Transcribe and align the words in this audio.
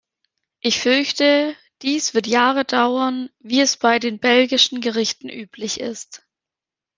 Ich 0.61 0.79
fürchte, 0.79 1.55
dies 1.83 2.15
wird 2.15 2.25
Jahre 2.25 2.65
dauern, 2.65 3.29
wie 3.37 3.61
es 3.61 3.77
bei 3.77 3.99
den 3.99 4.17
belgischen 4.17 4.81
Gerichten 4.81 5.29
üblich 5.29 5.79
ist. 5.79 6.25